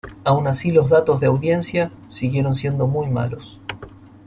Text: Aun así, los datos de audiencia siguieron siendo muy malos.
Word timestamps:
Aun 0.25 0.47
así, 0.47 0.71
los 0.71 0.89
datos 0.89 1.19
de 1.19 1.27
audiencia 1.27 1.91
siguieron 2.09 2.55
siendo 2.55 2.87
muy 2.87 3.07
malos. 3.07 3.61